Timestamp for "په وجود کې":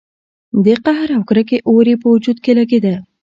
2.01-2.51